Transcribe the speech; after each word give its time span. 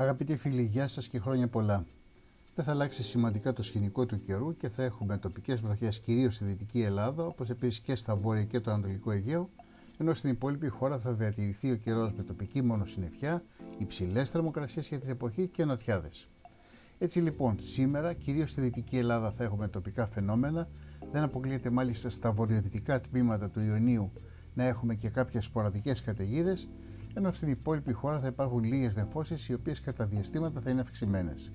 Αγαπητοί 0.00 0.36
φίλοι, 0.36 0.62
γεια 0.62 0.88
σας 0.88 1.08
και 1.08 1.18
χρόνια 1.18 1.48
πολλά. 1.48 1.84
Δεν 2.54 2.64
θα 2.64 2.70
αλλάξει 2.70 3.02
σημαντικά 3.02 3.52
το 3.52 3.62
σκηνικό 3.62 4.06
του 4.06 4.22
καιρού 4.22 4.56
και 4.56 4.68
θα 4.68 4.82
έχουμε 4.82 5.18
τοπικές 5.18 5.60
βροχές 5.60 6.00
κυρίως 6.00 6.34
στη 6.34 6.44
Δυτική 6.44 6.80
Ελλάδα, 6.80 7.24
όπως 7.26 7.50
επίσης 7.50 7.80
και 7.80 7.94
στα 7.94 8.16
Βόρεια 8.16 8.44
και 8.44 8.60
το 8.60 8.70
Ανατολικό 8.70 9.10
Αιγαίο, 9.10 9.50
ενώ 9.98 10.14
στην 10.14 10.30
υπόλοιπη 10.30 10.68
χώρα 10.68 10.98
θα 10.98 11.12
διατηρηθεί 11.12 11.70
ο 11.70 11.76
καιρός 11.76 12.12
με 12.12 12.22
τοπική 12.22 12.62
μονοσυννεφιά, 12.62 13.42
υψηλές 13.78 14.30
θερμοκρασίες 14.30 14.88
για 14.88 14.98
την 14.98 15.10
εποχή 15.10 15.46
και 15.48 15.64
νοτιάδες. 15.64 16.28
Έτσι 16.98 17.20
λοιπόν, 17.20 17.56
σήμερα 17.60 18.12
κυρίως 18.12 18.50
στη 18.50 18.60
Δυτική 18.60 18.98
Ελλάδα 18.98 19.30
θα 19.30 19.44
έχουμε 19.44 19.68
τοπικά 19.68 20.06
φαινόμενα, 20.06 20.68
δεν 21.12 21.22
αποκλείεται 21.22 21.70
μάλιστα 21.70 22.10
στα 22.10 22.32
βορειοδυτικά 22.32 23.00
τμήματα 23.00 23.50
του 23.50 23.60
Ιωνίου 23.60 24.12
να 24.54 24.64
έχουμε 24.64 24.94
και 24.94 25.08
κάποιες 25.08 25.44
σποραδικές 25.44 26.02
καταιγίδες, 26.02 26.68
ενώ 27.18 27.32
στην 27.32 27.48
υπόλοιπη 27.48 27.92
χώρα 27.92 28.20
θα 28.20 28.26
υπάρχουν 28.26 28.64
λίγες 28.64 28.96
νεφώσεις 28.96 29.48
οι 29.48 29.54
οποίες 29.54 29.80
κατά 29.80 30.06
διαστήματα 30.06 30.60
θα 30.60 30.70
είναι 30.70 30.80
αυξημένες. 30.80 31.52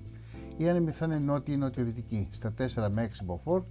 Οι 0.56 0.68
άνεμοι 0.68 0.90
θα 0.90 1.04
είναι 1.04 1.18
νότιοι 1.18 1.56
νοτιοδυτικοί 1.58 2.28
στα 2.30 2.54
4 2.58 2.88
με 2.90 3.10
6 3.20 3.24
μποφόρ 3.24 3.62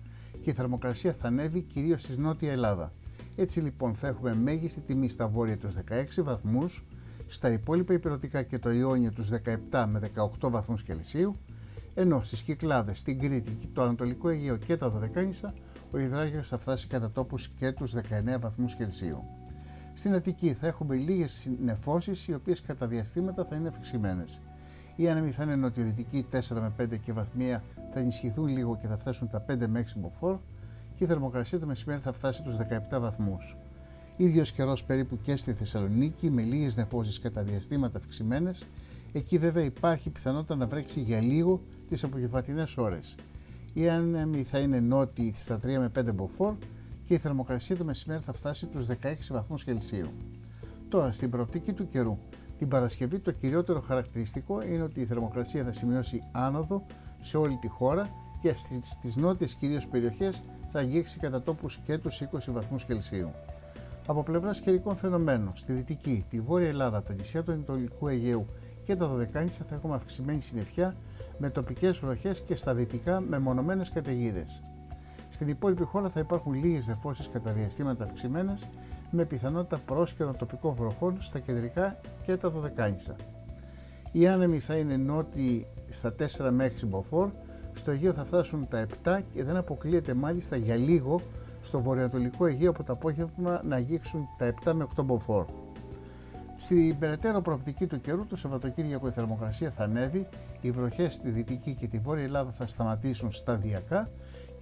και 0.41 0.49
η 0.49 0.53
θερμοκρασία 0.53 1.13
θα 1.13 1.27
ανέβει 1.27 1.61
κυρίως 1.61 2.01
στη 2.01 2.19
Νότια 2.19 2.51
Ελλάδα. 2.51 2.93
Έτσι 3.35 3.59
λοιπόν 3.59 3.95
θα 3.95 4.07
έχουμε 4.07 4.35
μέγιστη 4.35 4.81
τιμή 4.81 5.09
στα 5.09 5.27
βόρεια 5.27 5.57
τους 5.57 5.73
16 6.19 6.23
βαθμούς, 6.23 6.85
στα 7.27 7.51
υπόλοιπα 7.51 7.93
υπηρετικά 7.93 8.43
και 8.43 8.59
το 8.59 8.71
Ιόνιο 8.71 9.11
τους 9.11 9.29
17 9.71 9.85
με 9.87 10.11
18 10.41 10.49
βαθμούς 10.49 10.83
Κελσίου, 10.83 11.35
ενώ 11.93 12.23
στις 12.23 12.41
Κυκλάδες, 12.41 12.99
στην 12.99 13.19
Κρήτη, 13.19 13.69
το 13.73 13.81
Ανατολικό 13.81 14.29
Αιγαίο 14.29 14.57
και 14.57 14.75
τα 14.75 14.89
Δωδεκάνησα 14.89 15.53
ο 15.91 15.97
υδράγιος 15.97 16.47
θα 16.47 16.57
φτάσει 16.57 16.87
κατά 16.87 17.11
τόπους 17.11 17.47
και 17.47 17.71
τους 17.71 17.93
19 17.93 18.39
βαθμούς 18.39 18.75
Κελσίου. 18.75 19.42
Στην 19.93 20.15
Αττική 20.15 20.53
θα 20.53 20.67
έχουμε 20.67 20.95
λίγες 20.95 21.49
νεφώσεις 21.63 22.27
οι 22.27 22.33
οποίες 22.33 22.61
κατά 22.61 22.87
διαστήματα 22.87 23.45
θα 23.45 23.55
είναι 23.55 23.67
αυξημένες. 23.67 24.41
Οι 24.95 25.09
άνεμοι 25.09 25.29
θα 25.29 25.43
είναι 25.43 25.55
νοτιοδυτικοί 25.55 26.25
4 26.31 26.39
με 26.49 26.71
5 26.77 26.97
και 26.99 27.13
βαθμία 27.13 27.63
θα 27.91 27.99
ενισχυθούν 27.99 28.47
λίγο 28.47 28.77
και 28.77 28.87
θα 28.87 28.97
φτάσουν 28.97 29.29
τα 29.29 29.45
5 29.49 29.67
με 29.67 29.85
6 29.95 29.99
μποφόρ 29.99 30.37
και 30.95 31.03
η 31.03 31.07
θερμοκρασία 31.07 31.59
το 31.59 31.65
μεσημέρι 31.65 32.01
θα 32.01 32.11
φτάσει 32.11 32.43
τους 32.43 32.55
17 32.91 32.99
βαθμούς. 32.99 33.57
Ίδιος 34.17 34.51
καιρός 34.51 34.83
περίπου 34.83 35.19
και 35.21 35.35
στη 35.35 35.53
Θεσσαλονίκη 35.53 36.31
με 36.31 36.41
λίγες 36.41 36.75
νεφώσεις 36.75 37.19
κατά 37.19 37.43
διαστήματα 37.43 37.97
αυξημένες. 37.97 38.65
Εκεί 39.11 39.37
βέβαια 39.37 39.63
υπάρχει 39.63 40.09
πιθανότητα 40.09 40.55
να 40.55 40.67
βρέξει 40.67 40.99
για 40.99 41.21
λίγο 41.21 41.61
τις 41.87 42.03
απογευματινές 42.03 42.77
ώρες. 42.77 43.15
Οι 43.73 43.89
άνεμοι 43.89 44.43
θα 44.43 44.59
είναι 44.59 44.79
νότιοι 44.79 45.33
στα 45.35 45.59
3 45.59 45.65
με 45.65 45.91
5 45.95 46.13
μποφόρ 46.13 46.55
και 47.03 47.13
η 47.13 47.17
θερμοκρασία 47.17 47.77
το 47.77 47.83
μεσημέρι 47.83 48.21
θα 48.23 48.33
φτάσει 48.33 48.65
τους 48.65 48.85
16 48.85 48.95
βαθμούς 49.29 49.63
Κελσίου. 49.63 50.07
Τώρα 50.89 51.11
στην 51.11 51.29
προοπτική 51.29 51.73
του 51.73 51.87
καιρού. 51.87 52.17
Την 52.57 52.67
Παρασκευή 52.67 53.19
το 53.19 53.31
κυριότερο 53.31 53.79
χαρακτηριστικό 53.79 54.61
είναι 54.61 54.83
ότι 54.83 55.01
η 55.01 55.05
θερμοκρασία 55.05 55.63
θα 55.63 55.71
σημειώσει 55.71 56.23
άνοδο 56.31 56.85
σε 57.21 57.37
όλη 57.37 57.57
τη 57.61 57.67
χώρα 57.67 58.09
και 58.41 58.53
στις 58.81 59.15
νότιες 59.15 59.53
κυρίως 59.53 59.87
περιοχές 59.87 60.41
θα 60.69 60.79
αγγίξει 60.79 61.19
κατά 61.19 61.41
τόπους 61.41 61.77
και 61.77 61.97
τους 61.97 62.21
20 62.21 62.51
βαθμούς 62.51 62.85
Κελσίου. 62.85 63.31
Από 64.05 64.23
πλευράς 64.23 64.59
καιρικών 64.59 64.95
φαινομένων, 64.95 65.51
στη 65.55 65.73
Δυτική, 65.73 66.25
τη 66.29 66.41
Βόρεια 66.41 66.67
Ελλάδα, 66.67 67.03
τα 67.03 67.13
νησιά 67.13 67.43
του 67.43 67.51
Ανατολικού 67.51 68.07
Αιγαίου 68.07 68.45
και 68.83 68.95
τα 68.95 69.07
Δωδεκάνησα 69.07 69.65
θα 69.69 69.75
έχουμε 69.75 69.95
αυξημένη 69.95 70.41
συννεφιά 70.41 70.95
με 71.37 71.49
τοπικές 71.49 71.99
βροχές 71.99 72.41
και 72.41 72.55
στα 72.55 72.75
δυτικά 72.75 73.19
με 73.19 73.39
μονομένε 73.39 73.83
καταιγίδες. 73.93 74.61
Στην 75.33 75.47
υπόλοιπη 75.47 75.83
χώρα 75.83 76.09
θα 76.09 76.19
υπάρχουν 76.19 76.53
λίγες 76.53 76.87
νεφώσεις 76.87 77.29
κατά 77.29 77.51
διαστήματα 77.51 78.03
αυξημένες 78.03 78.67
με 79.11 79.25
πιθανότητα 79.25 79.77
πρόσκαιρων 79.77 80.37
τοπικών 80.37 80.73
βροχών 80.73 81.21
στα 81.21 81.39
κεντρικά 81.39 81.99
και 82.23 82.37
τα 82.37 82.49
Δωδεκάνησα. 82.49 83.15
Οι 84.11 84.27
άνεμοι 84.27 84.59
θα 84.59 84.75
είναι 84.75 84.97
νότιοι 84.97 85.67
στα 85.89 86.15
4 86.19 86.49
με 86.51 86.71
6 86.81 86.87
μποφόρ, 86.87 87.29
στο 87.73 87.91
Αιγαίο 87.91 88.13
θα 88.13 88.25
φτάσουν 88.25 88.67
τα 88.67 88.85
7 89.03 89.19
και 89.33 89.43
δεν 89.43 89.55
αποκλείεται 89.55 90.13
μάλιστα 90.13 90.55
για 90.55 90.75
λίγο 90.75 91.21
στο 91.61 91.81
βορειοανατολικό 91.81 92.45
Αιγαίο 92.45 92.69
από 92.69 92.83
το 92.83 92.93
απόγευμα 92.93 93.61
να 93.63 93.75
αγγίξουν 93.75 94.27
τα 94.37 94.53
7 94.65 94.73
με 94.73 94.87
8 94.95 95.03
μποφόρ. 95.05 95.45
Στην 96.57 96.99
περαιτέρω 96.99 97.41
προοπτική 97.41 97.87
του 97.87 98.01
καιρού, 98.01 98.25
το 98.25 98.35
Σαββατοκύριακο 98.35 99.07
η 99.07 99.11
θερμοκρασία 99.11 99.71
θα 99.71 99.83
ανέβει, 99.83 100.27
οι 100.61 100.71
βροχές 100.71 101.13
στη 101.13 101.29
Δυτική 101.29 101.73
και 101.73 101.87
τη 101.87 101.97
Βόρεια 101.97 102.23
Ελλάδα 102.23 102.51
θα 102.51 102.67
σταματήσουν 102.67 103.31
σταδιακά 103.31 104.09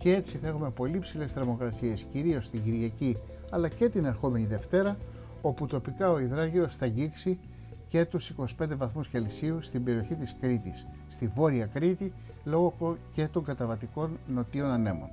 και 0.02 0.16
έτσι 0.16 0.38
θα 0.38 0.48
έχουμε 0.48 0.70
πολύ 0.70 1.00
ψηλές 1.00 1.32
θερμοκρασίες 1.32 2.04
κυρίως 2.04 2.50
την 2.50 2.64
Κυριακή 2.64 3.18
αλλά 3.50 3.70
και 3.70 3.90
την 3.90 4.06
ερχόμενη 4.06 4.46
Δευτέρα, 4.46 4.98
όπου 5.42 5.66
τοπικά 5.66 6.10
ο 6.10 6.20
υδράγυρος 6.20 6.76
θα 6.76 6.86
αγγίξει 6.86 7.40
και 7.88 8.06
τους 8.06 8.34
25 8.60 8.78
βαθμούς 8.78 9.08
Κελσίου 9.08 9.62
στην 9.62 9.84
περιοχή 9.84 10.16
της 10.16 10.36
Κρήτης, 10.42 10.88
στη 11.08 11.28
Βόρεια 11.28 11.66
Κρήτη, 11.66 12.14
λόγω 12.44 12.98
και 13.12 13.28
των 13.28 13.44
καταβατικών 13.44 14.20
νοτίων 14.28 14.70
ανέμων. 14.70 15.10